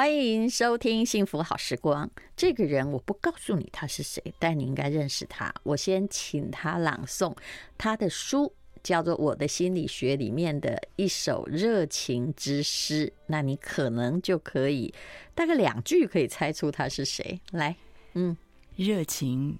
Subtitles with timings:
[0.00, 2.06] 欢迎收听《幸福好时光》。
[2.36, 5.52] 这个人我不告诉你他是谁，但你应该认识他。
[5.64, 7.36] 我先请他朗诵
[7.76, 13.12] 他的书，叫做《我的心理学》里面的一首热情之诗。
[13.26, 14.94] 那你可能就可以
[15.34, 17.40] 大概两句可以猜出他是谁。
[17.50, 17.74] 来，
[18.12, 18.36] 嗯，
[18.76, 19.58] 热情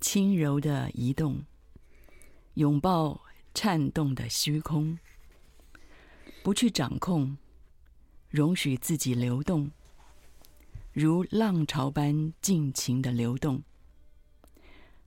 [0.00, 1.44] 轻柔的移动，
[2.54, 3.20] 拥抱
[3.52, 4.98] 颤动的虚空，
[6.42, 7.36] 不去掌控。
[8.34, 9.70] 容许自己流动，
[10.92, 13.62] 如浪潮般尽情的流动，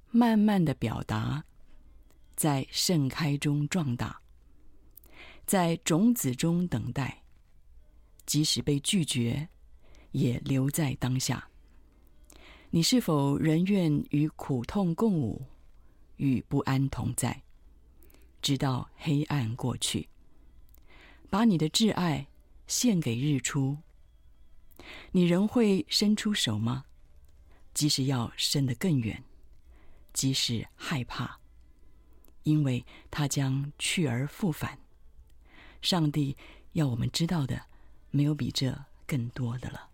[0.09, 1.43] 慢慢的表达，
[2.37, 4.21] 在盛开中壮大，
[5.45, 7.21] 在种子中等待，
[8.25, 9.49] 即使被拒绝，
[10.11, 11.49] 也留在当下。
[12.69, 15.45] 你是否仍愿与苦痛共舞，
[16.15, 17.43] 与不安同在，
[18.41, 20.07] 直到黑暗过去，
[21.29, 22.25] 把你的挚爱。
[22.67, 23.77] 献给日出，
[25.11, 26.85] 你仍会伸出手吗？
[27.73, 29.23] 即使要伸得更远，
[30.13, 31.39] 即使害怕，
[32.43, 34.79] 因为它将去而复返。
[35.81, 36.35] 上帝
[36.73, 37.67] 要我们知道的，
[38.11, 39.86] 没有比这更多的了。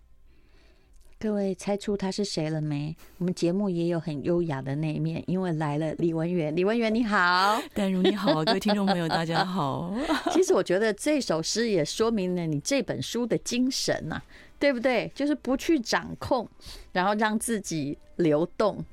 [1.23, 2.93] 各位猜出他是谁了没？
[3.17, 6.53] 我们节目也有很优雅的那一面，因为来了李文源。
[6.53, 9.95] 李文源你好，丹如你好，各位听众朋友大家好。
[10.33, 14.25] 其实我觉得这首诗也说明了你这本书的精神呐、啊，
[14.59, 15.09] 对不对？
[15.15, 16.45] 就是不去掌控，
[16.91, 18.83] 然后让自己流动，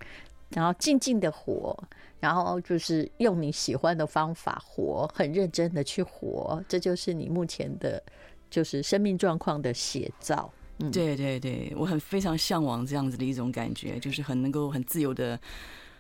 [0.51, 1.77] 然后静静的活，
[2.21, 8.01] 然后就是用你喜欢的方法活，很认真的去活，这就是你目前的，
[8.49, 10.49] 就是生命状况的写照。
[10.91, 15.39] 对对对，我很非常向往这样子的一种感觉，就是很能够很自由的，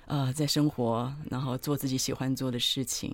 [0.06, 3.12] 呃，在生活，然后做自己喜欢做的事情。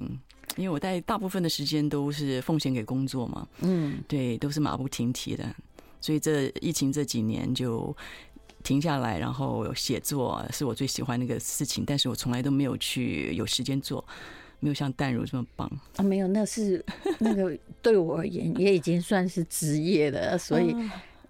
[0.57, 5.45] 因为我在大部分的时间都是奉献给工作嘛，嗯，对，都是马不停蹄的。
[6.01, 7.95] 所以这疫情这几年就
[8.63, 14.03] 停下来，然后写作是我最喜欢那个事情，但是我从来都没有去有时间做，
[14.61, 16.83] 没有像淡如这么棒啊，没有，那是
[17.19, 20.75] 那个对我而言也已经算是职业了，所以。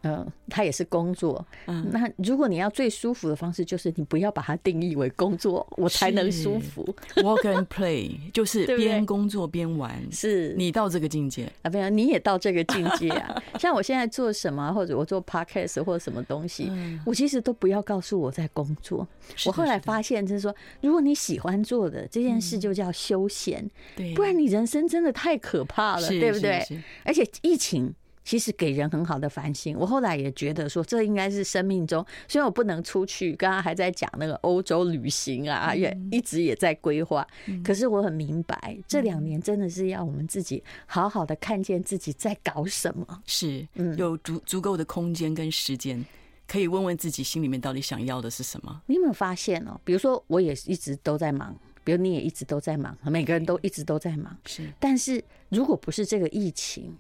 [0.06, 1.44] 嗯，它也是工作。
[1.66, 6.84] 嗯，那如果你要最舒服的方式，就是你不要把它定义为工作，我才能舒服。
[7.16, 10.00] Work and play 就是边工作边玩。
[10.12, 11.70] 是你到这个境界啊？
[11.70, 13.42] 不，你也到这个境界啊？
[13.58, 16.70] 像我现在做什么，或者我做 podcast 或者什么东西，
[17.04, 19.06] 我其实都不要告诉我在工作。
[19.46, 23.68] 我后来发现，就是说，如果你喜欢做的这件事，就叫休闲。
[23.96, 26.64] 对，不然你人生真的太可怕了，对不对？
[27.04, 27.92] 而且疫情。
[28.26, 29.78] 其实给人很好的反省。
[29.78, 37.25] 我后来也觉得说，这应该是生命中，虽然我不能出去，刚刚还在讲那个欧洲旅行啊，也一直也在规划。
[37.65, 43.22] 可是我很明白，这两年真的是要我们自己好好的看见自己在搞什么。
[43.26, 43.65] 是，
[43.97, 46.04] 有足足够的空间跟时间，
[46.48, 48.82] 可以问问自己心里面到底想要的是什么。
[48.86, 49.81] 你有没有发现哦？
[49.84, 54.36] 比如说，我也一直都在忙，比如你也一直都在忙，每个人都一直都在忙。
[54.47, 56.92] 是，但是如果不是这个疫情，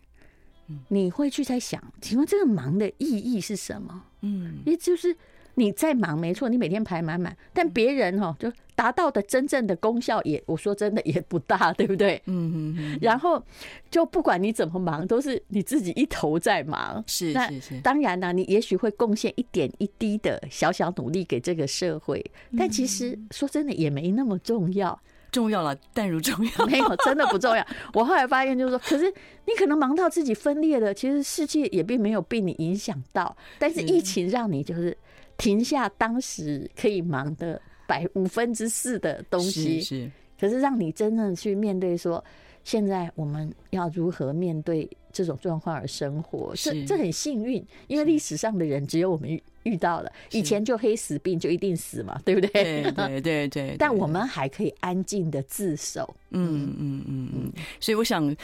[0.88, 4.02] 你会去在想，请问这个忙的意义是什么？
[4.22, 5.16] 嗯，也就是
[5.54, 12.20] 你在忙，没错，你每天排满满，但别人哈就达到的真正的功效也，我说真的也不大，对不对？
[12.26, 12.98] 嗯嗯。
[13.00, 13.42] 然后
[13.90, 17.02] 就不管你怎么忙，都是你自己一头在忙。
[17.06, 17.80] 是是是。
[17.80, 22.24] 当然呢，你也许会贡献一点一滴的小小努力给这个社会，
[22.58, 25.00] 但其实说真的也没那么重要。
[25.32, 27.66] 重要了，淡如重要 没有，真的不重要。
[27.92, 29.04] 我后来发现，就是说，可是
[29.44, 33.36] 你可能忙到自己分裂了，其实世界也并没有被你影响到。
[33.58, 34.96] 但是疫情让你就是
[35.36, 40.10] 停下当时可以忙的百五分之四的东西，是，
[40.40, 42.24] 可是让你真正去面对说，
[42.64, 46.52] 现在我们要如何面对这种状况而生活？
[46.56, 49.40] 这这很幸运，因为历史上的人只有我们。
[49.66, 52.82] 遇到了以前就黑死病就一定死嘛，对不对？
[52.82, 53.76] 对对对对。
[53.76, 56.16] 但我们还可以安静的自首。
[56.30, 57.52] 嗯嗯嗯嗯。
[57.80, 58.34] 所以我想，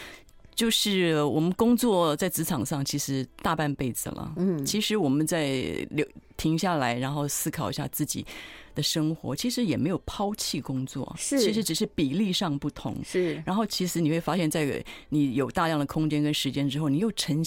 [0.55, 4.33] 就是我们工作在职场上，其实大半辈子了。
[4.37, 4.66] 嗯。
[4.66, 5.47] 其实我们在
[5.91, 8.27] 留停下来，然后思考一下自己
[8.75, 11.15] 的生活，其实也没有抛弃工作。
[11.16, 11.39] 是。
[11.39, 12.97] 其实只是比例上不同。
[13.04, 13.41] 是。
[13.47, 17.45] 然后其实你会发现，在你有大量的空间跟时间之后，你又成。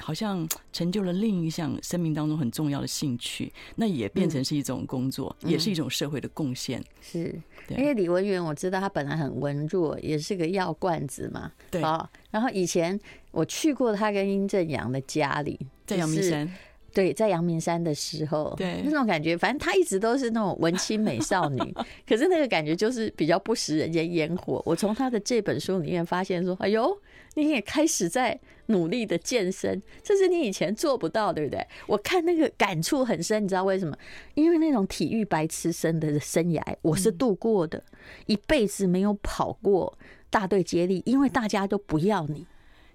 [0.00, 6.82] 好像成就了另一项生命当中很重要的兴趣，那也变成是一种工作，嗯、也是一种社会的贡献。
[7.00, 7.38] 是，
[7.68, 11.52] 对因为李文媛，我知道他本来很文弱，也是个药罐子嘛。
[11.70, 12.08] 对啊。
[12.30, 12.98] 然后以前
[13.30, 16.50] 我去过他跟殷正阳的家里，在阳明山。
[16.92, 21.58] 对，在阳明山的时候，对那种感觉，反正她一直都是那种文青美少女，
[22.06, 24.62] 可是那个感觉就是比较不食人间烟火。
[24.64, 26.96] 我从她的这本书里面发现说，哎呦，
[27.34, 31.66] 你也开始在努力的健身，这是你以前做不到，对不对？
[31.86, 33.96] 我看那个感触很深，你知道为什么？
[34.34, 37.82] 因为那种体育白痴生的生涯，我是度过的，
[38.26, 39.96] 一辈子没有跑过
[40.28, 42.46] 大队接力，因为大家都不要你。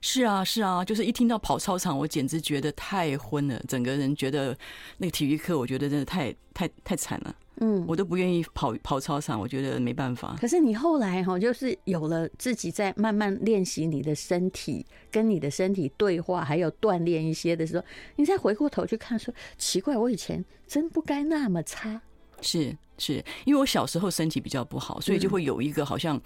[0.07, 4.55] 是啊，是啊，就是一听到跑操场，我简直觉得太昏了，整个人觉得
[4.99, 7.35] 那个体育课，我觉得真的太太太惨了。
[7.55, 10.35] 嗯，我都不愿意跑跑操场，我觉得没办法。
[10.39, 17.83] 可是你后来哈，就是有了自己在慢慢练习你的身体，跟你的身体对话，还有锻炼一些的时候，
[18.17, 21.99] 你再回过头去看，说奇怪，我以前真不该那么差。
[22.41, 26.21] 是是，因为我小时候身体比较不好，所以就会有一个好像。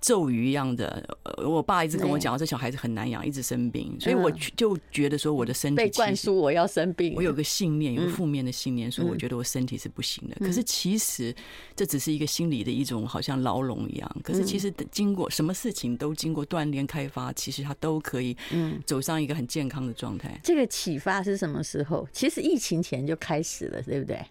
[0.00, 7.14] 咒语一样的，呃，我爸一直跟我讲，这小孩子很难养，一直生病，所以我就觉得说我的身体被灌输我要生病。
[7.16, 10.36] 我有个信念，有个负面的信念，说我觉得我身体是不行的。
[10.38, 11.34] 可是其实
[11.74, 14.16] 这只是一个心理的一种好像牢笼一样。
[14.22, 20.38] 可是其实经过什么事情都经过锻炼开发，其实他都可以嗯走上一个很健康的状态。
[20.44, 22.06] 这个启发是什么时候？
[22.12, 24.24] 其实疫情前就开始了，对不对？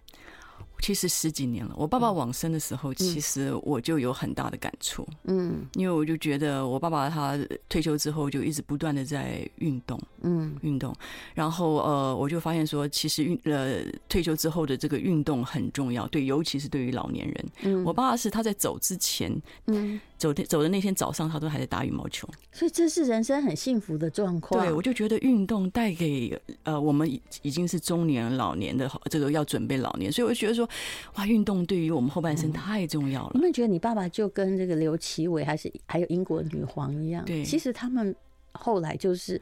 [0.80, 5.08] 其实十几年了，我爸爸往生的时候，其实我就有很大的感触。
[5.24, 7.38] 嗯，因为我就觉得我爸爸他
[7.68, 10.96] 退休之后就一直不断的在运动，嗯，运动。
[11.34, 17.46] 然后呃，我就发现说，其实运呃退休之后的这个运动很重要，对，尤其是对于老年人。
[17.64, 19.36] 嗯，我爸爸是他在走之前，
[19.66, 22.28] 嗯，走的走的那天早上，他都还在打羽毛球。
[22.52, 24.64] 所以这是人生很幸福的状况。
[24.64, 27.10] 对，我就觉得运动带给呃我们
[27.42, 30.68] 已经是中年老年的这个要准备老年，所以我就觉得说。
[31.16, 33.32] 哇，运动对于我们后半生太重要了。
[33.34, 37.24] 你们觉得你爸爸就跟这个刘奇伟，还是还有英国女皇一样？
[37.26, 38.16] 对，其实他们
[38.54, 39.42] 后来就是。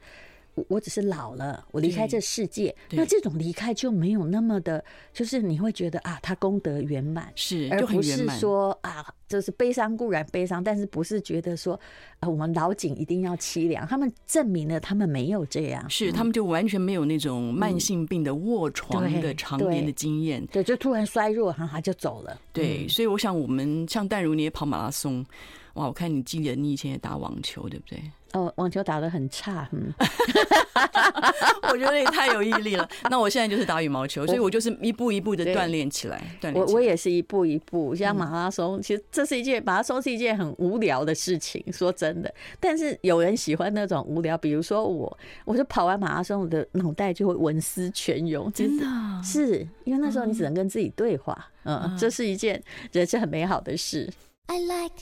[0.70, 11.80] 我只是老了，我离开这世界，那这种离开就没有那么的，就是你会觉得啊，他功德圆满，是，而不是说啊，就是悲伤固然悲伤，但是不是觉得说
[12.20, 13.86] 啊，我们老井一定要凄凉。
[13.86, 22.40] 他们证明了他们没有这样，是他们就完全没有那种慢性病的卧床的常年的经验，对，就突然衰弱，哈哈就走了。
[22.54, 25.26] 对，所以我想我们像淡如你也跑马拉松，
[25.74, 28.02] 哇，我看你记得你以前也打网球，对不对？
[28.36, 29.94] 哦，网球打得很差，嗯，
[31.72, 32.88] 我觉得也太有毅力了。
[33.10, 36.22] 那我现在就是打羽毛球，所以我就是一步一步的锻炼起来。
[36.42, 42.34] 锻炼，我我也是一步一步，像马拉松，其实这是一件马拉松是一件很无聊的事情，说真的。
[42.60, 48.86] 但是有人喜欢那种无聊，比如说我，我就跑完马拉松，我的脑袋就会文思泉涌，真的
[49.24, 52.62] 是因为那时候你只能跟自己对话，嗯，这是一件
[52.92, 54.12] 人生很美好的事。
[54.48, 54.94] I like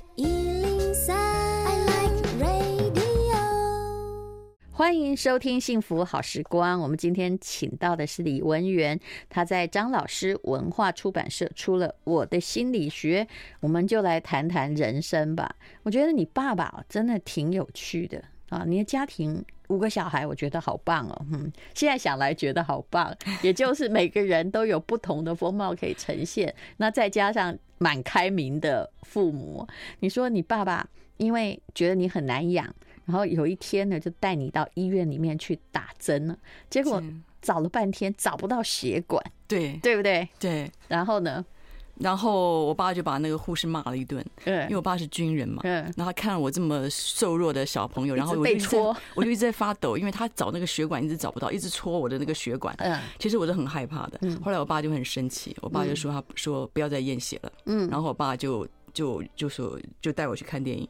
[4.84, 6.78] 欢迎收听《幸福好时光》。
[6.82, 9.00] 我们今天请到的是李文源，
[9.30, 13.24] 他在张老师文化出版社出了《我的心理学》，
[13.62, 15.56] 我们就来谈谈人生吧。
[15.84, 18.66] 我觉得你爸爸真的挺有趣的啊！
[18.68, 21.26] 你的家庭五个小孩，我觉得好棒哦。
[21.32, 26.54] 嗯，现在想来觉得好棒，也就是每个人都有不同的风貌可以呈现。
[26.76, 29.66] 那再加上蛮开明的父母，
[30.02, 30.86] 你说你爸爸
[31.16, 32.76] 因为觉得你很难养。
[33.06, 36.38] 然后有一天呢，就带你到医院里面去打针了。
[36.70, 37.02] 结果
[37.42, 40.28] 找了半天找不到血管，对对不对？
[40.40, 40.72] 对。
[40.88, 41.46] 然后呢？
[42.00, 44.26] 然后我爸就把那个护士骂了一顿。
[44.46, 45.62] 因为我爸是军人嘛。
[45.64, 45.84] 嗯。
[45.96, 48.76] 然后他看了我这么瘦弱的小朋友，然后我就一直，
[49.14, 52.74] 我就一直在发抖，因为他找那个血管一直找不到，一直戳我的那个血管。
[52.80, 53.00] 嗯。
[53.20, 54.20] 其实我是很害怕的。
[54.42, 57.52] 后来我爸就很生气，我爸就说他说不要再验血了。
[57.66, 57.88] 嗯。
[57.90, 60.88] 然后我爸就就就说就带我去看电影。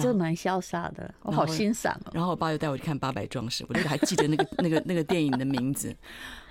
[0.00, 2.10] 这蛮潇洒的，我好欣赏哦。
[2.14, 5.94] 然后我爸又带我去看《八百壮士》，我就还记得那个 那个那个电影的名字。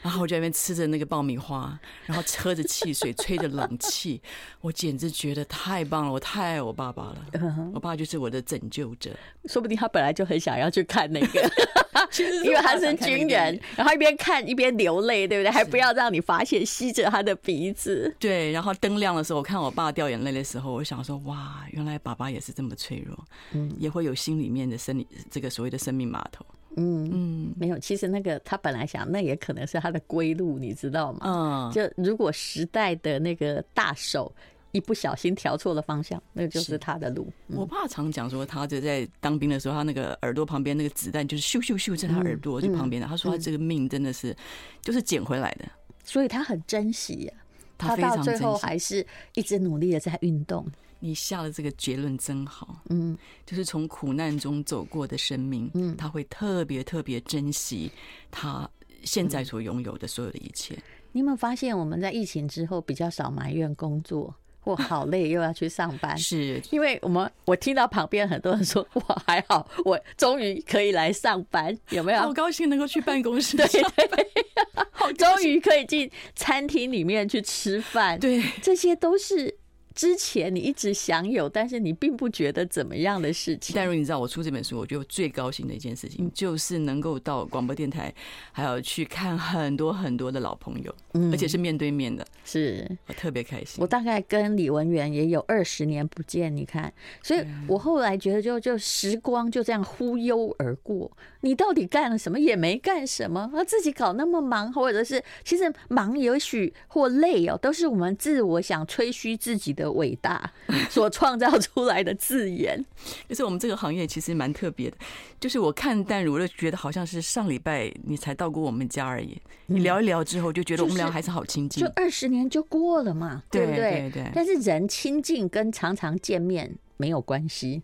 [0.02, 4.22] 然后我就在那边吃着那个爆米花，然后喝着汽水， 吹着冷气，
[4.62, 6.12] 我简直觉得太棒了！
[6.12, 9.12] 我太爱我爸爸了，我爸就是我的拯救者。
[9.46, 11.52] 说不定他本来就很想要去看那个，
[12.44, 15.52] 因为他是军人，然后一边看一边流泪，对不对？
[15.52, 18.14] 还不要让你发现，吸着他的鼻子。
[18.20, 23.18] 对，然后灯亮的时候，我看我爸掉眼泪的时候，我想说：哇，原来爸爸也是这么脆弱，
[23.54, 26.46] 嗯，也会有心里面的生理这个所谓的生命码头。
[26.78, 31.20] 嗯嗯，没有，其实那个他本来想，那也可能是他的归路，你知道吗？
[31.24, 34.34] 嗯，就如果时代的那个大手
[34.72, 37.28] 一不小心调错了方向，那就是他的路。
[37.48, 43.08] 嗯、我爸常讲说，他就在当兵的时候，他那个耳朵旁边那个子弹就是咻咻咻在他耳朵就旁边的。
[43.08, 44.36] 他说他这个命真的是
[44.82, 45.66] 就是捡回来的，
[46.06, 47.34] 所以他很珍惜呀。
[47.82, 50.66] 他到最后还是一直努力的在运动。
[51.00, 57.92] 你下了这个结论真好，嗯，就是从苦难中走过的生命，嗯，他会特别特别珍惜
[58.30, 58.70] 他
[59.04, 60.78] 现在所拥有的所有的一切。
[61.12, 64.34] 你有没有发现，我们在疫情之后比较少埋怨工作？
[64.62, 72.20] 或好累，又要去上班，是因为我们我听到旁边很多人说，我，还好，我终于可以来上班，有没有？
[72.22, 79.61] 好高兴能够去办公室，对对，终于可以进餐厅里面去吃饭，对，这些都是。
[79.94, 83.76] 之前你一直享有，但是你并不觉得怎么样的事情。
[83.76, 88.14] 但如你知道，我出这本书，我觉得最高兴的一件事情，就是能够到广播电台，
[88.52, 90.96] 还有去看很多很多的老朋友，
[91.32, 93.82] 而且是面对面的，是我特别开心。
[93.82, 101.12] 我大概跟李文源也有二十年不见，你看，所以我后来觉得，就就时光就这样忽悠而过。
[101.42, 102.40] 你到底干了什么？
[102.40, 109.91] 也没干什么，啊自己搞那么忙，或者是其实忙也许或累哦，都是我们自我想吹嘘自己的。
[109.92, 110.52] 的伟大
[110.90, 112.84] 所创造出来的字眼，
[113.28, 114.98] 就是我们这个行业其实蛮特别的。
[115.40, 119.38] 就是我看淡如，我就觉得好像是上礼拜你才到过我们家而已。
[119.66, 121.84] 你聊一聊之后，就觉得我们俩还是好亲近。
[121.84, 124.10] 就二十年就过了嘛，对不对？
[124.10, 124.32] 对对。
[124.34, 127.82] 但是人亲近跟常常见面没有关系。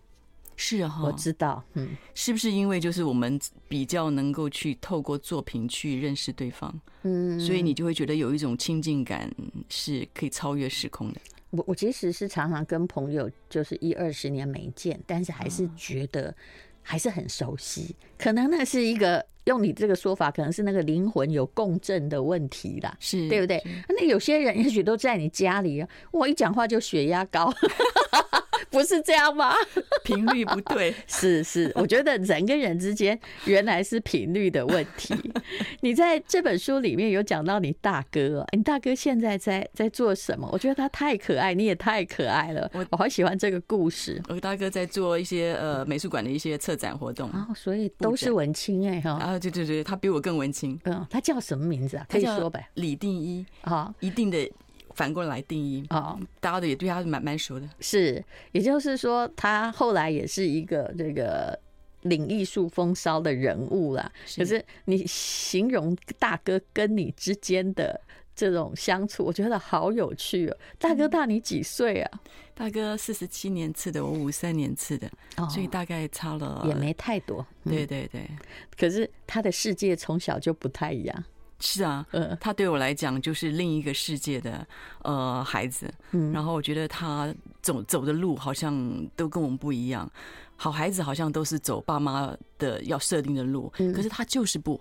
[0.60, 3.38] 是哈，我知道，嗯，是不是因为就是我们
[3.68, 9.32] 比较能够去透过作品去认识对方，嗯，所以你就会觉得有一种亲近感
[9.68, 11.20] 是可以超越时空的。
[11.50, 16.34] 我我其实是常常跟朋友就是一二十年没见，但是还是觉得
[16.82, 17.94] 还是很熟悉。
[18.18, 23.62] 可能那是一个用你这个说法，可能是那个灵魂有共振的问题啦，是对不对？
[23.88, 27.52] 那有些人也许都在你家里啊，我一讲话就血压高。
[28.70, 29.54] 不是这样吗？
[30.04, 35.14] 频率不对，是是，我觉得人跟人之间原来是频率的问题。
[35.80, 40.48] 你在这本书里面有讲到你大哥，你大哥现在在在做什么？
[40.52, 44.20] 我觉得他太可爱，你也太可爱了，我我好喜欢这个故事。
[44.28, 49.10] 我大哥在做一些呃美术馆的一些策展活动，哦，所以都是文青哎哈。
[49.12, 50.78] 啊，对对对，他比我更文青。
[50.84, 52.06] 嗯，他叫什么名字啊？
[52.08, 52.68] 可以说呗。
[52.74, 54.50] 李定一啊，一定的。
[54.98, 57.68] 反过来定义啊，大家都也对他蛮蛮熟的。
[57.78, 61.56] 是，也就是说，他后来也是一个这个
[62.02, 64.10] 领艺术风骚的人物啦。
[64.36, 68.00] 可是你形容大哥跟你之间的
[68.34, 70.56] 这种相处，我觉得好有趣哦。
[70.80, 72.20] 大哥大你几岁啊？
[72.52, 75.08] 大哥四十七年次的，我五三年次的，
[75.48, 77.46] 所以大概差了也没太多。
[77.62, 78.28] 对对对，
[78.76, 81.24] 可是他的世界从小就不太一样。
[81.60, 84.66] 是啊，呃，他对我来讲就是另一个世界的
[85.02, 88.74] 呃孩子，嗯，然后我觉得他走走的路好像
[89.16, 90.08] 都跟我们不一样，
[90.56, 94.80] 好孩子好像都是走爸妈的要设定的路，可是他就是不，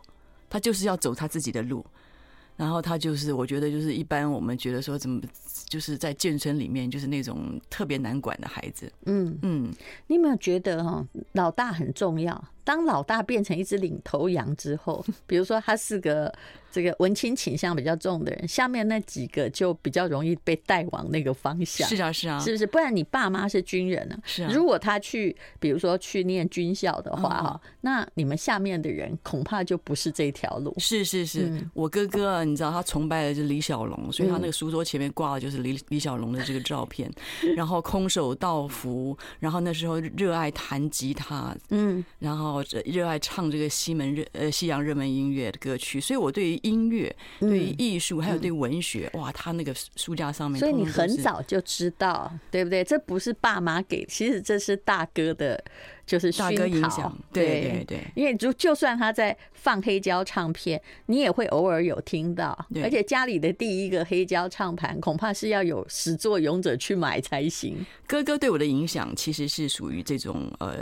[0.50, 1.84] 他就是要走他自己的路，
[2.56, 5.20] 然后他就是我觉得就是一般我们觉得说怎么
[5.68, 9.38] 就是在健身里面就是那种特别难管的孩子，嗯。
[9.42, 9.74] 嗯，
[10.06, 12.44] 你有没有觉得哈老大很重要？
[12.68, 16.30] 当老大变成一只领头羊之后，比如说他是个
[16.70, 21.88] 这个文青倾向比较重的人，下面那几个就比较容易被带往那个方向。
[21.88, 22.68] 是啊，是啊，是不是？
[22.68, 24.18] 不然你爸妈是军人呢？
[24.26, 24.52] 是啊。
[24.54, 30.76] 如果他去，比如说去念军校的话，哈，那你们下面的人恐怕就不是这条路。
[30.78, 37.10] 是是是，我哥哥啊，你知道他崇拜的就是李小龙，所以他那个书桌前面挂的就是李李小龙的这个照片，
[37.56, 42.57] 然后空手道服，然后那时候热爱弹吉他，嗯，然后。
[42.86, 52.84] 热爱唱这个西门热呃西洋热门音乐的歌曲，所以我对于音乐、对于艺术还有对文学，哇，他那个书架上面，所以你很早就知道，对不对？
[52.84, 55.64] 这不是爸妈给，其实这是大哥的。
[56.08, 67.86] 就是大哥影响，对对对，因为就就算他在放黑胶唱片，你也会偶尔有听到，而且家里的第一个黑胶唱盘恐怕是要有始作俑者去买才行。
[68.08, 70.78] 哥哥对我的影响其实是属于这种呃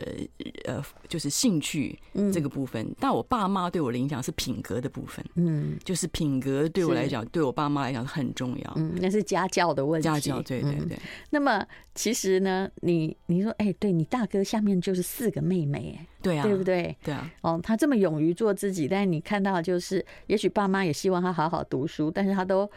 [0.65, 1.97] 呃，就是兴趣
[2.31, 10.95] 这个部分，但我爸妈对我的影响是品格的部分，嗯，就是品格对我来讲，对我爸妈来讲很重要，嗯，那是家教的问题，家教，对对对。
[11.31, 11.65] 那么
[11.95, 15.14] 其实呢，你你说，哎，对你大哥下面就是。
[15.15, 16.95] 四个妹妹，对啊，对不对？
[17.01, 22.69] 对啊，哦，他这么勇于做自己，但是你看到就是，也许爸妈也希望他好好读书，但是他都。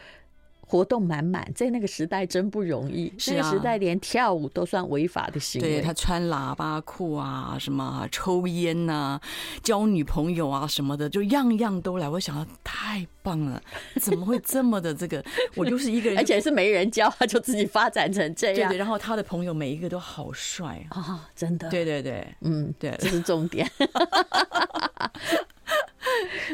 [0.69, 3.11] 活动满满，在那个时代真不容易。
[3.17, 5.67] 是啊，那个时代连跳舞都算违法的行为。
[5.67, 9.21] 对，他穿喇叭裤啊，什么抽烟呐、啊，
[9.63, 12.07] 交女朋友啊什么的，就样样都来。
[12.07, 13.59] 我想到太棒了，
[13.99, 15.25] 怎么会这么的这个？
[15.55, 18.69] 我就是一个人， 而且是没人教，他就自己发展成这样。
[18.69, 21.67] 对对，然后他的朋友每一个都好帅啊、哦，真的。
[21.69, 23.67] 对对对，嗯，对，这是重点。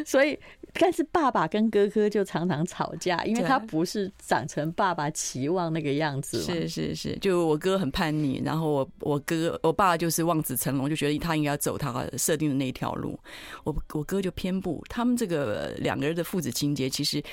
[0.06, 0.40] 所以。
[0.80, 6.42] 但是爸爸跟哥哥就常常吵架，因为他不是长成爸爸期望那个样子。
[6.42, 13.18] 是是是，就我哥很叛逆，然后我我哥我爸就是望子成龙，就觉得他应该要走他设定的那一条路。
[13.64, 17.24] 我我哥就偏不，他们这个两个人的父子情结，其实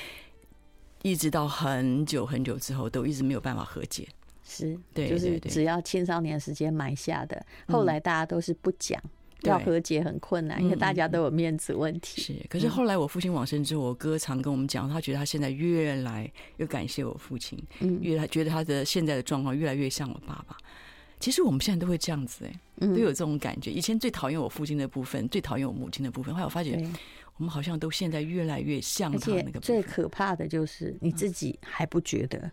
[1.02, 4.06] 一直到很久很久之后，都一直没有办法和解。
[4.44, 9.02] 是，对，就是只要青少年时间埋下的，后来大家都是不讲。
[9.48, 12.20] 要和解很困难，因为大家都有面子问题。
[12.22, 20.56] 是，可是后来我父亲往生之后，我哥常跟我们讲，他觉得他现在越来越感谢我父亲，嗯，越来觉得他的现在的状况越来越像我爸爸。
[21.20, 23.70] 其实我们现在都会这样子，哎，都有这种感觉。
[23.70, 26.76] 以前最讨厌我父亲的部分，最讨厌我母亲的部分，后来我发觉
[27.36, 29.60] 我们好像都现在越来越像他那个。
[29.60, 32.50] 最可怕的就是你自己还不觉得。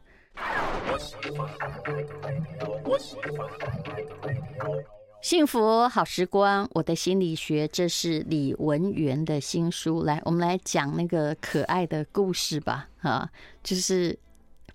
[5.21, 10.03] 幸福好时光，我的心理学，这是李文源的新书。
[10.03, 12.87] 来，我们来讲那个可爱的故事吧。
[13.01, 13.29] 啊，
[13.61, 14.17] 就是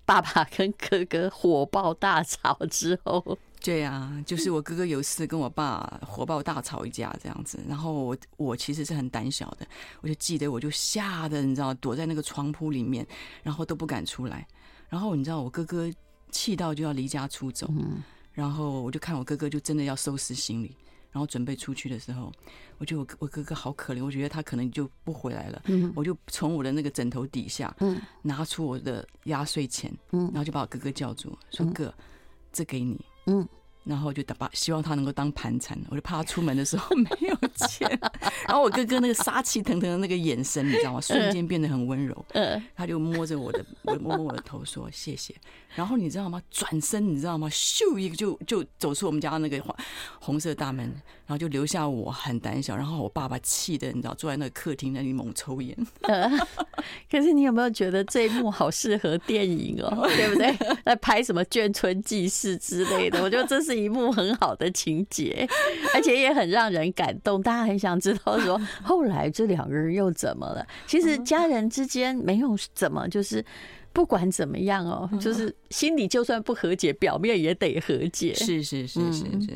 [0.05, 9.65] 爸爸跟哥哥火爆大吵之后，对啊，就是我哥哥有一次跟我爸火爆大吵一架这样子，然后我我其实是很胆小的，
[10.01, 13.05] 我就记得我就吓得你知道躲在那个床铺里面，
[13.41, 14.47] 然后都不敢出来，
[14.89, 15.91] 然后你知道我哥哥
[16.29, 17.65] 气到就要离家出走。
[17.71, 18.03] 嗯
[18.35, 20.75] 然后我就看我哥哥就真的要收拾行李，
[21.11, 22.31] 然后准备出去的时候，
[22.77, 25.61] 我觉得我我哥哥好可怜，我觉得他可能就不回来了。
[25.65, 31.91] 嗯，我就从我的那个枕头底下，嗯，拿出我的压岁钱，嗯，然后就把我哥哥叫住，说哥，
[32.51, 33.47] 这给你，嗯。
[33.85, 37.35] 然后就打把希望他能够当盘缠，我就怕他出门的时候 没有
[37.67, 37.87] 钱。
[38.47, 40.99] 然后我哥哥那个杀气腾腾的那个眼神，你知道吗？
[40.99, 42.25] 瞬间变得很温柔。
[42.75, 45.35] 他就摸着我的， 我摸摸我的头说谢谢。
[45.75, 46.41] 然后你知道吗？
[46.49, 47.47] 转身你知道吗？
[47.51, 49.61] 咻一个就就走出我们家那个
[50.19, 50.85] 红色大门，
[51.27, 52.75] 然后就留下我很胆小。
[52.75, 55.77] 然后我爸爸气的你知道，坐在那个客厅那里猛抽烟。
[57.11, 60.07] 可是你有没有觉得这一幕好适合电影哦？
[60.15, 60.55] 对不对？
[60.83, 63.21] 在拍什么眷村记事之类的？
[63.21, 63.74] 我觉得这是。
[63.75, 65.47] 一幕很好的情节，
[65.93, 67.41] 而且也很让人感动。
[67.41, 70.65] 大家很想知道说， 后来这两个人又怎么了？
[70.87, 73.43] 其实家人之间没有怎么，就是
[73.93, 78.33] 不管怎么样哦，就是心里就算不和解，表面也得和解。
[78.33, 79.49] 是是是是是。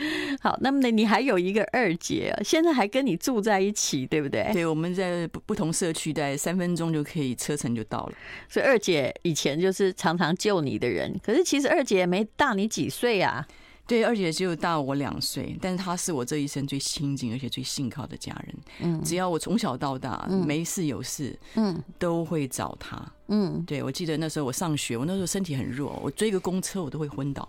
[0.40, 4.48] 好，那么呢，你还有一个二姐，现在还跟你住在一起，对不对？
[4.52, 8.12] 对，我们在不不同社区，大概三分钟就可以车程就到了。
[8.48, 13.46] 所以二姐以前就是常常救你的人，可是其实二姐也没大你几岁啊。
[13.90, 18.56] 对，二姐只有大我两岁，但是她是我这一生最亲近而且最信靠的家人。
[18.82, 23.04] 嗯，只要我从小到大没事有事，嗯，都会找她。
[23.26, 27.48] 嗯，对，我记得那时候我上学，我那时候身体很弱，我追个公车我都会昏倒。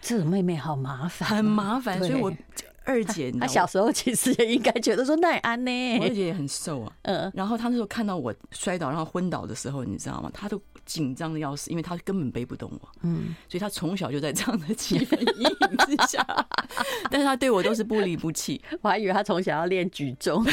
[0.00, 2.32] 这个妹妹好麻烦，很麻烦，所以我。
[2.84, 5.98] 二姐，她小时候其实也应该觉得说耐安呢。
[6.00, 10.28] 我二姐也很瘦啊，嗯，然后她那时候看到我摔倒然后昏倒的时候，你知道吗？
[10.34, 10.60] 她都
[10.92, 16.26] 紧张的要死，因为他根本背不动我，嗯，所以他从小就在这样的气氛阴影之下，
[17.10, 18.60] 但是他对我都是不离不弃。
[18.82, 20.44] 我还以为他从小要练举重，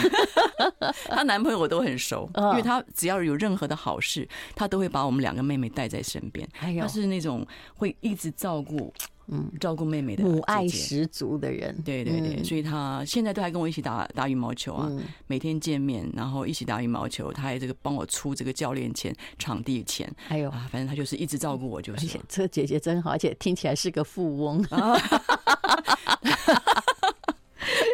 [1.09, 4.25] 她男朋友我都很熟，因为他只要有任何的好事，
[4.55, 6.47] 他都会把我们两个妹妹带在身边，
[6.79, 8.93] 他是那种会一直照顾。
[9.31, 14.91] 嗯，照顾妹妹的母爱十足的人，对对对，所以他现在都还跟我一起打打羽毛球啊，
[15.27, 22.19] 每天见面，然后一起打羽毛球，他还这个帮我出这个教练钱、场地钱，还有啊，反正他就是一直照顾我，就是。
[22.27, 24.65] 这姐姐真好，而且听起来是个富翁。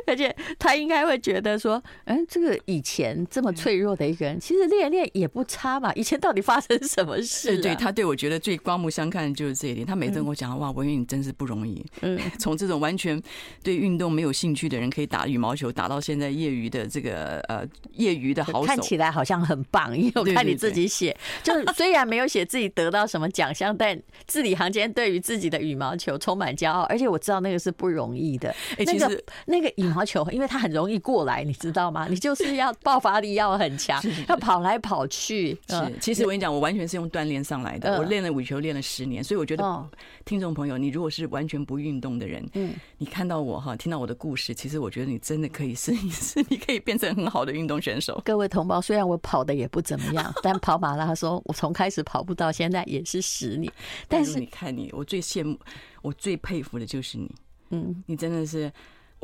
[0.08, 5.92] 而且他应该会觉得说，嗯、欸，这个以前这么脆弱的一个人，其实练练也不差嘛。
[5.94, 7.56] 以前到底发生什么事、啊？
[7.56, 9.86] 对，对他对我觉得最刮目相看的就是这一点。
[9.86, 11.84] 他每次跟我讲，哇，文源你真是不容易。
[12.02, 13.20] 嗯， 从这种完全
[13.64, 19.98] 对运动没有兴趣的人，可以打羽毛球打到现在业余的这个呃业余的好手，看起来好像很棒。
[19.98, 26.82] 因为我看你自己写，就是虽然没有写自己得到什么奖项，但字里行间对于自己的羽毛球充满骄傲。
[26.84, 28.54] 而且我知道那个是不容易的。
[28.78, 29.95] 哎，其实那个羽。
[29.96, 32.08] 毛球，因为它很容易过来，你知道吗？
[32.10, 35.58] 你就是要爆发力要很强，要跑来跑去。
[35.70, 37.98] 是，其实我跟你讲，我完全是用锻炼上来的。
[37.98, 39.90] 我练了羽球练了十年，所以我觉得
[40.26, 48.22] 听众朋友，你如果是完全不运动的人，嗯，你看到我哈，听到我的故事，其实我觉得你真的可以试一试，你可以变成很好的运动选手。
[48.26, 53.72] 各位同胞，虽然我跑的也不怎么样，但跑马拉松，我从开始跑步到现在也是十年。
[54.08, 55.58] 但是你看你，我最羡慕，
[56.02, 57.32] 我最佩服的就是你。
[57.70, 58.72] 嗯，你真的是。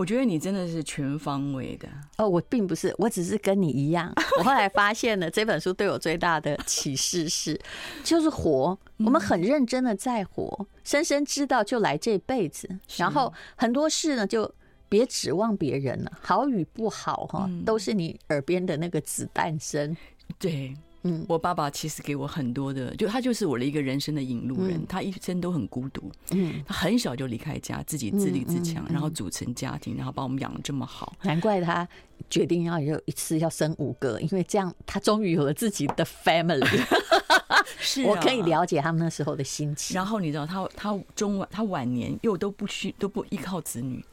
[0.02, 1.88] 我觉得你真的是全方位的
[2.18, 4.12] 哦，我并不是，我只是跟你一样。
[4.40, 7.62] 我后来发现了 这本书对我最大的启示是，
[8.04, 14.52] 就是活，我们很认真的在活，深深知道就来这辈子，然后很多事呢就
[14.90, 19.96] 别指望别人了，好与不好哈，都是你耳边的那个子弹声。
[20.40, 20.76] 对。
[21.04, 24.78] 嗯，我爸爸其实给我很多的，就他就是我的一个人生的引路人。
[24.78, 31.14] 嗯、他一生都很孤独，嗯，他很小就离开家，自己自立自强，然后组成家庭，然后把我们养的这么好。
[31.24, 31.88] 难怪他
[32.30, 36.66] 决定要有一次要生五个，因为这样他终于有了自己的 family。
[37.80, 39.96] 是、啊，我可以了解他们那时候的心情。
[39.96, 44.04] 然后你知道他他中晚他晚年又都不需都不依靠子女。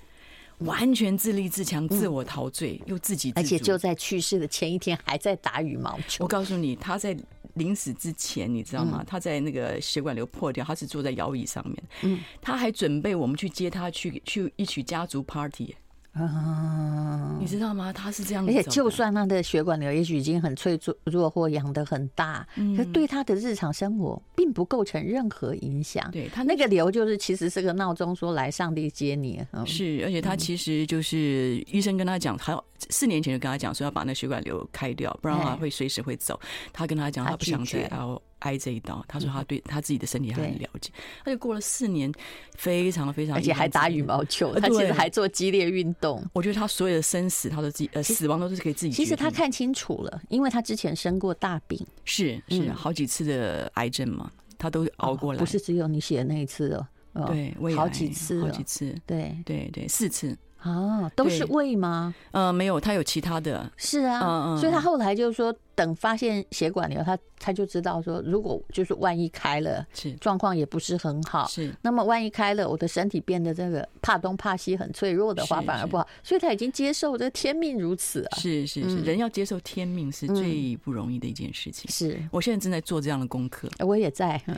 [0.59, 6.25] 完全自立自强、自我陶醉，又自己自足，而且就在去世的前一天还在打羽毛球。
[6.25, 7.17] 我告诉你，他在
[7.55, 9.05] 临死之前，你知道吗？
[9.07, 15.75] 他在那个血管瘤破掉，他是坐在摇椅上面，嗯，他还准备我们去接他去去一起家族 party。
[16.25, 17.93] 啊，你知道吗？
[17.93, 26.09] 他是这样，而且就算他的血管瘤也许已经很脆弱弱或养的很大，可对他的日常生活并不构成任何影响。
[26.11, 29.45] 对他那个瘤就是其实是个闹钟，说来上帝接你。
[29.65, 36.39] 是，而且他其实就是医生跟他讲，还有四年前就跟他讲说要把那血管瘤开掉，不然的话会随时会走。
[36.73, 38.21] 他跟他讲，他不想再要。
[38.41, 40.93] 挨这一刀，他说他对他自己的身体还很了解，
[41.25, 42.09] 他就过了四年，
[42.55, 46.25] 非常非常，而且还打羽毛球，他其实还做激烈运动。
[46.33, 48.93] 我觉得他所有的生死，他都自己呃死亡都是可以自己。
[48.93, 55.39] 其实他看清楚了，因为他之前生过大病，是是好几次的癌症嘛，他都熬过来。
[55.41, 56.73] 不是只有你写的那一次
[57.15, 60.39] 哦，对，好几次，好几次，对对对，四次。
[60.59, 62.15] 啊，都是胃吗？
[62.33, 63.71] 呃，没有，他有其他的。
[63.77, 71.47] 是啊，嗯嗯，所以他后来就是说，等发现血管瘤，他他就知道说，如果就是万一开了，是状况也不是很好。
[71.47, 76.05] 是，那么万一开了，我的身体变得这个怕东怕西，很脆弱的话，反而不好。
[76.25, 78.37] 所以他已经接受这天命如此啊。
[78.37, 81.89] 是是是，人要接受天命是最不容易的一件事情。
[81.89, 84.43] 是我现在正在做这样的功课，我也在。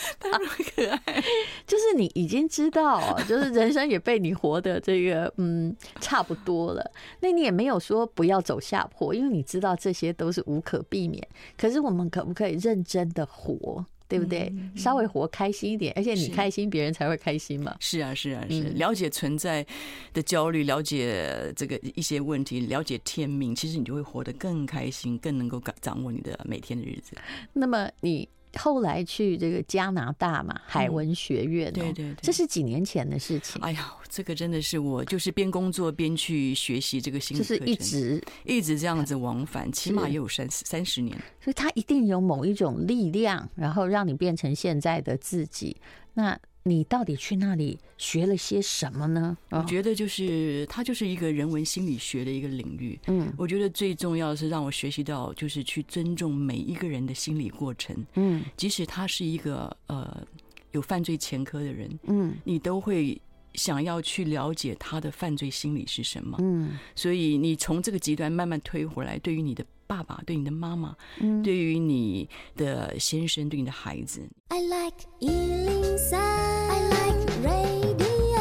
[0.20, 1.24] 他那么可爱，
[1.66, 6.90] 就是你已经知道，就是人生也被你活得这个嗯差不多了。
[7.20, 11.26] 那你也没有说不要走下坡，因为你知道这些都是无可避免。
[11.56, 14.52] 可是我们可不可以认真的活，对不对？
[14.76, 17.76] 稍微活开心一点，而且你开心，别人才会开心嘛。
[17.80, 19.64] 是啊，是啊，是了解存在
[20.12, 27.16] 的焦虑，了解这个一些问题，了解天命，其实你就会活得更开心，更能够掌握你的每天的日子。
[27.52, 28.28] 那么你。
[28.58, 33.60] 后来去这个加拿大嘛，海文学院，喔，对对对，这是几年前的事情。
[33.62, 41.16] 哎呀，这个真的是我就是边工作边去学习这个新的课程，就是一直一直这样子往返，起码也有三十三十年。
[41.40, 45.76] 所以它一定有某一种力量，然后让你变成现在的自己。
[46.14, 46.38] 那。
[46.64, 49.36] 你到底去那里学了些什么呢？
[49.50, 52.98] 我觉得就是它就是一个人文心理学的一个领域。
[53.06, 57.96] 嗯，我觉得最重要的是让我学习到，就是去尊重每一个人的心理过程。
[58.14, 60.24] 嗯，即使他是一个呃
[60.70, 63.20] 有犯罪前科的人，嗯，你都会
[63.54, 66.36] 想要去了解他的犯罪心理是什么。
[66.40, 69.64] 嗯，所以你从这个极端慢慢推回来，对于你的。
[69.84, 74.26] 爸爸对你的妈妈，嗯，对于你的先生，对你的孩子。
[74.48, 78.40] I like 103, I like radio。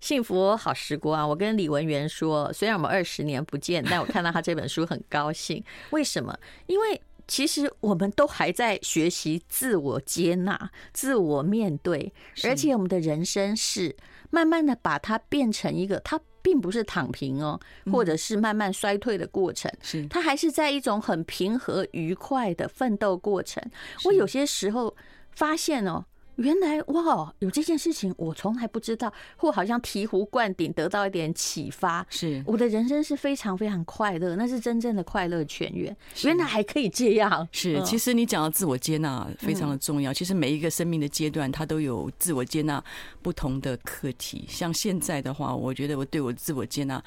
[0.00, 1.24] 幸福好时光啊！
[1.24, 5.62] 我跟李文源说，虽然我们二十年不见，但我看到他这本书很高兴。
[5.90, 6.36] 为什么？
[6.66, 12.12] 因为其实我们都还在学习自我接纳、自我面对，
[12.42, 13.94] 而且我们的人生是
[14.30, 16.20] 慢慢的把它变成一个它。
[16.40, 17.60] 并不是躺平哦，
[17.92, 23.62] 或者是慢慢衰退的过程，是它还是在一种很平和愉快的奋斗过程。
[24.04, 24.96] 我有些时候
[25.32, 26.06] 发现哦。
[26.38, 32.06] 原来哇，有这件事情我从来不知道，或好像醍醐灌顶，得到一点启发。
[32.08, 35.94] 是我的人生是非常非常快乐，那是真正的快乐泉源。
[36.24, 37.46] 原来还可以这样。
[37.50, 40.14] 是，其实你讲到自我接纳非常的重要。
[40.14, 42.82] 其实每一个生命的阶段，它都有自我接纳
[43.20, 44.44] 不同的课题。
[44.48, 47.02] 像现在的话，我觉得我对我自我接纳。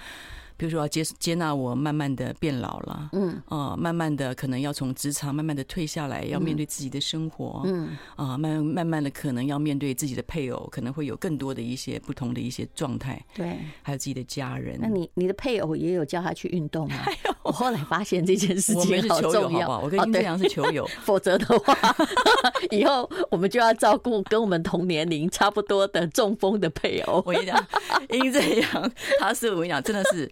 [0.61, 14.77] 比如说要接接纳我慢慢的变老了，嗯，啊，慢慢的可能要从职场慢慢的退下来，要面对自己的生活，嗯，啊，慢慢慢的可能要面对自己的配偶，可能会有更多的一些不同的一些状态，对，还有自己的家人。
[14.79, 16.95] 那你你的配偶也有叫他去运动吗？
[17.41, 21.75] 我后来发现这件事情好重要，我跟殷正阳是球友， 否则的话，
[22.69, 27.23] 以后我们就要照顾跟我们同年龄差不多的中风的配偶。
[27.25, 27.67] 我跟你讲，
[28.11, 30.31] 殷正阳他是我跟你讲，真的是。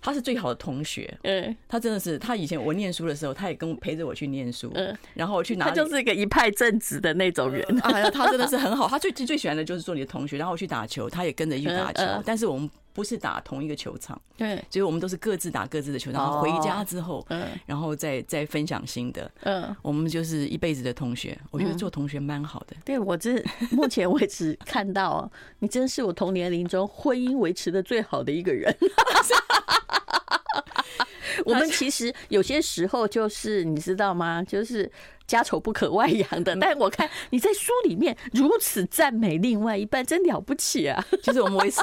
[0.00, 12.70] 他是最好的同学，嗯，他真的是，他以前我念书的时候，他也跟我陪着我去念书，嗯，然后我去哪里，他就是一个一派正直的那种人，哎 呀，他真的是很好，他最最最喜欢的就是做你的同学，然后我去打球，他也跟着去打球，但是我们。
[12.92, 16.24] 不是打同一个球场，对，所以我们都是各自打各自的球场。
[16.24, 21.38] 然后回家之后，嗯，然后再再分享心得，嗯，我们就是一辈子的同学。
[21.52, 22.74] 我觉得做同学蛮好的。
[22.84, 28.76] 对，我这目前为止看到，你真是我同年龄中婚姻维持的最好的一个人。
[31.44, 34.42] 我们其实有些时候就是你知道吗？
[34.42, 34.90] 就是
[35.26, 36.54] 家丑不可外扬的。
[36.56, 41.02] 但我看你在书里面如此赞美另外一半，真了不起啊！
[41.22, 41.82] 其实我们维持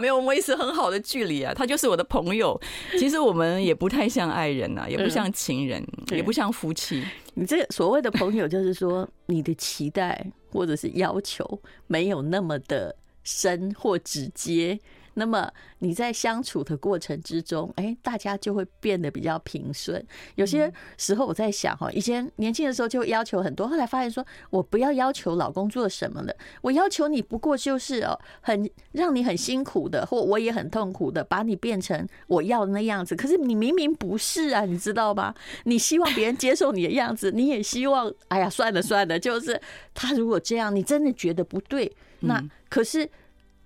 [0.00, 1.52] 没有，我们维持很好的距离啊。
[1.52, 2.60] 他就是我的朋友。
[2.98, 7.02] 其实我们也不太像爱人啊，也不像情人，也不像夫妻。
[7.34, 14.78] 你这所谓的朋友，就是说你的期待或者是要求没有那么的深或直接。
[15.14, 20.02] 那么你在相处的过程之中，哎，大家就会变得比较平顺。
[20.36, 33.14] 有些时候我在想哈，以前年轻的时候就要求很多，后来发现说我不要要求老公做什么了，我要求你不过就是哦，很让你很辛苦的，或我也很痛苦的，把你变成我要的那样子。
[33.14, 35.34] 可是你明明不是啊，你知道吗？
[35.64, 39.60] 你希望别人接受你的样子， 你也希望，哎呀，算了算了，就是
[39.92, 43.08] 他如果这样，你真的觉得不对，那可是。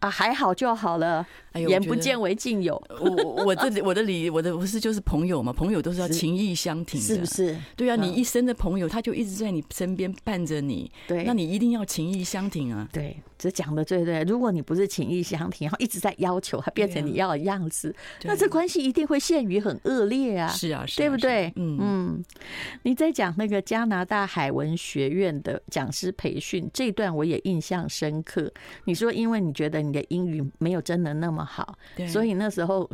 [0.00, 1.26] 啊，还好就好了。
[1.52, 7.56] 哎眼不见为净有，我我这里 我的理我的不是就是朋友嘛，朋友都是要情义相挺的，是不是？
[7.74, 12.86] 对啊，你一生的朋友，他就一直在你身边伴着你，对，那你一定要情义相挺啊。
[12.92, 14.22] 对，这讲的对对。
[14.24, 20.48] 如果你不是情义相挺，然后一直在要求他变成你要的样子，那这关系一定会陷于很恶劣啊。
[20.48, 21.50] 是啊，是，对不对？
[21.56, 22.24] 嗯嗯。
[22.82, 28.52] 你在讲那个加拿大海文学院的讲师培训这段，我也印象深刻。
[28.84, 32.88] 你说，因为你觉得你的英语没有真的那么好，所以那时候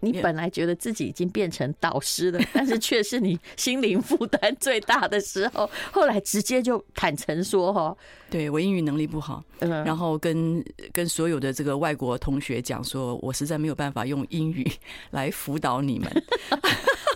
[0.00, 5.68] 你本来觉得自己已经变成导师了，但是却是你心灵负担最大的时候。
[5.90, 7.96] 后来直接就坦诚说：“哈，
[8.30, 14.66] 对我英语能力不好，然后跟跟所有的这个外国同学讲说，我实在没有办法用英语
[15.10, 16.10] 来辅导你们。”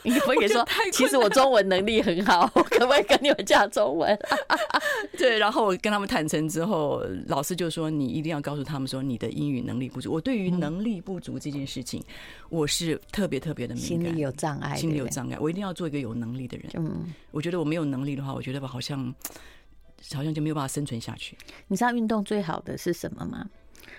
[0.04, 4.18] 你可以说，其实我中文能力很好，我可不可以跟你们讲中文？
[5.16, 12.02] 对，然后我跟他们坦诚之后，老师就说：“你一定要告诉他们说，你的英语能力不足。”我对于能力不足这件事情，
[12.48, 15.38] 我是特别特别的敏感，心里有障碍，心里有障碍。
[15.38, 16.70] 我一定要做一个有能力的人。
[16.76, 19.14] 嗯，我觉得我没有能力的话，我觉得吧，好像
[20.14, 21.36] 好像就没有办法生存下去。
[21.68, 23.46] 你知道运动最好的是什么吗？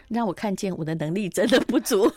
[0.08, 2.12] 让我看见我的能力真的不足。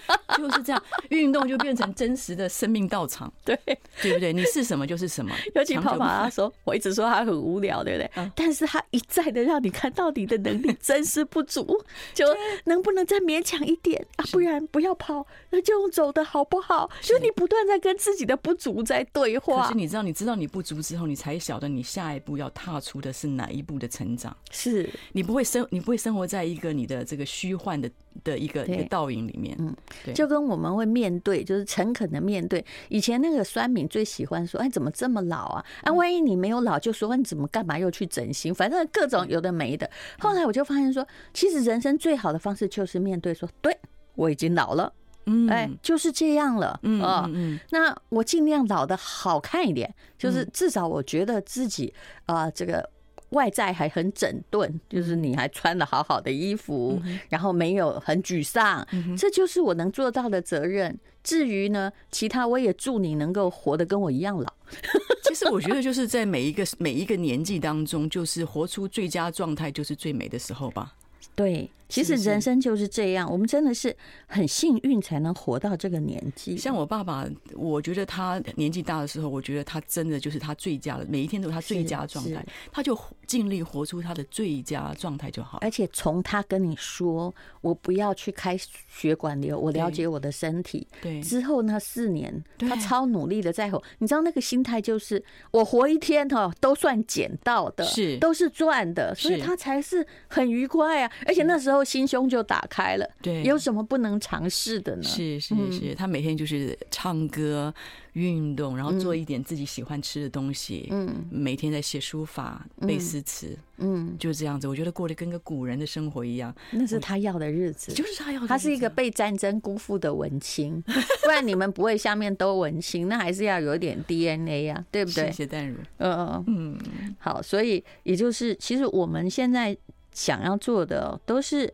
[0.36, 3.58] 就是这样，运动就变成真实的生命道场，对
[4.00, 4.32] 对不对？
[4.32, 5.34] 你是什么就是什么。
[5.54, 8.30] 尤其跑马拉松，我一直说他很无聊，对不对？
[8.34, 12.26] 但是他一再的让你看到你的能力真是不足，就
[12.64, 14.24] 能不能再勉强一点啊？
[14.32, 16.90] 不然不要跑，那就用走的好不好？
[17.00, 19.62] 就是你不断在跟自己的不足在对话。
[19.62, 24.34] 可是你知道，你知道你不足之后，你才晓得你下一步要踏出的是哪一步的成长。
[24.50, 27.90] 是你不会生，你不会生活在一个你的这个虚幻的。
[28.24, 32.64] 的一个一个倒影里面，嗯，对，就跟我们会面对，就是诚恳的面对。
[32.88, 35.64] 以前那个酸敏最喜欢说：“哎，怎么这么老啊？
[35.82, 38.54] 啊，万一你没有老，就说你怎么干嘛又去整形？
[38.54, 39.88] 反正各种有的没的。”
[40.20, 43.76] 后来我就发现说，其实人生最好的方式就是面对，说：“对，
[44.14, 44.92] 我已经老了，
[45.26, 51.92] 嗯，哎，就是这样了，嗯啊，嗯，那我尽量老的好看一点，就是至少我觉得自己
[52.26, 52.88] 啊，这个。”
[53.32, 58.86] 外在还很整顿，就是你还穿的好好的衣服，然后没有很沮丧，
[59.18, 60.98] 这就是我能做到的责任。
[61.22, 64.52] 至于呢，其他我也祝你能够活得跟我一样老。
[65.24, 70.94] 其实我觉得就是在每一个每一个年纪当中，就是活出最佳状态，就是最美的时候吧。
[71.34, 71.70] 对。
[71.92, 73.94] 其实人生就是这样，我们真的是
[74.26, 76.56] 很幸运才能活到这个年纪。
[76.56, 85.58] 像我爸爸，我觉得他年纪大的时候，我觉得他真的就是他最佳的，每一天都是他最佳状态，他就尽力活出他的最佳状态就好。
[85.60, 93.82] 而且从他跟你说“我不要去开血管瘤，我了解我的身体”，对，之后那四年，他超努力的在活。
[93.98, 101.12] 你知道那个心态就是我活一天哈都算捡到的，是都是赚的，所以他才是很愉快啊。
[101.26, 101.81] 而且那时候。
[101.84, 105.02] 心胸就打开了，对，有什么不能尝试的呢？
[105.02, 107.72] 是是是，他每天就是唱歌、
[108.12, 114.66] 运动，然后做一点自己喜欢吃的东西，嗯，每天在写书法、背诗词，嗯，就是这样子。
[114.68, 118.46] 我觉得过得跟个古人的生活一样，那是他要的日子，就是他要的。
[118.46, 120.82] 他是一个被战争辜负的文青，
[121.24, 125.26] 不然你们不会下面都文青，那还是要有点 DNA 呀，对不对？
[125.26, 129.76] 谢谢淡如，嗯嗯嗯，好，所以也就是，其实我们现在。
[130.12, 131.72] 想要做的都是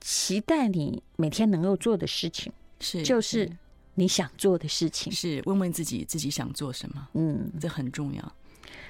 [0.00, 3.50] 期待你每天能够做的事情，是就是
[3.94, 8.32] 你想做的事情，是问问自己自己想做什么，嗯，这很重要。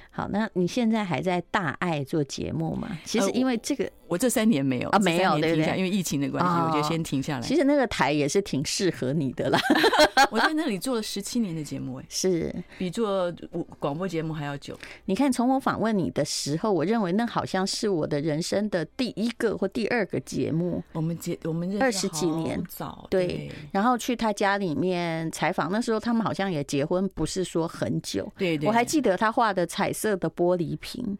[0.09, 2.97] 好，那你现在还在大爱做节目吗？
[3.03, 5.77] 其实因为这个我这三年没有啊，没有对不对？
[5.77, 7.41] 因为疫情的关系，我就先停下来。
[7.41, 9.59] 其实那个台也是挺适合你的啦。
[10.31, 13.33] 我在那里做了十七年的节目，哎， 是比做
[13.79, 14.77] 广播节目还要久。
[15.05, 20.83] 你看，从我访问你的时候，我认为那好像是我的人生的第一个或第二个节目。
[20.93, 28.31] 我们结我们二十几年早对，然后去他家里面采访，那时候他们好像也结婚，不是说很久。
[28.37, 31.17] 对对，我还记得他画的彩色的玻璃瓶。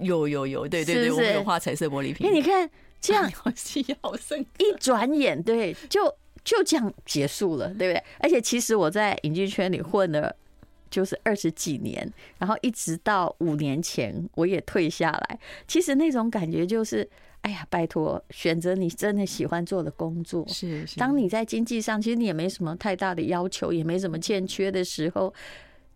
[0.00, 2.26] 有有有，对对对，是是我们有画彩色玻璃瓶。
[2.26, 2.68] 哎，你看
[3.00, 4.40] 这样，记忆好深。
[4.58, 6.12] 一转眼，对，就
[6.44, 8.02] 就这样结束了，对不对？
[8.20, 10.34] 而且其实我在影剧圈里混了
[10.90, 15.38] 就是二十几年，然后一直到五年前我也退下来。
[15.68, 17.08] 其实那种感觉就是，
[17.42, 20.46] 哎呀，拜托，选择你真的喜欢做的工作。
[20.48, 20.96] 是是。
[20.96, 25.32] 当你在经济上其实你也没什么太大的要求，也没什么欠缺的时候。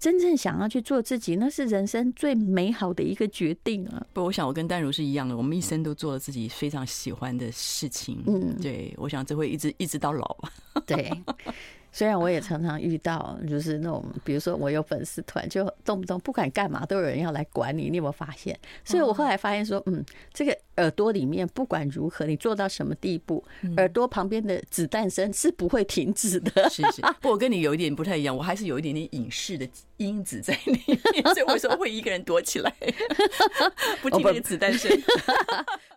[0.06, 4.06] 真正想要去做自己，那是人生最美好的一个决定啊！
[4.12, 8.22] 不，我想我跟淡如是一样的，我们一生都做了自己非常喜欢的事情。
[8.24, 10.52] 嗯，对，我想这会一直一直到老吧。
[10.86, 11.10] 对。
[11.96, 18.54] 虽然我也常常遇到，就是那种，比如说我有粉丝团，就动不动不管干嘛都有人要来管你，你有没有发现？
[18.84, 23.42] 所以我后来发现说，嗯，这个耳朵里面不管如何，你做到什么地步，
[23.78, 26.68] 耳朵旁边的子弹声是不会停止的。
[26.68, 32.70] 是是， 不，我跟你有一点不太一样，我还是有一点点影视的因子在里面，所以为什么会一个人躲起来，
[34.02, 34.90] 不听那个子弹声？